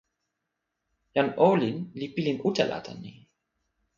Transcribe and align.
jan 1.15 1.29
olin 1.49 1.77
li 1.99 2.07
pilin 2.15 2.39
utala 2.49 2.79
tan 2.85 2.97
ni! 3.03 3.11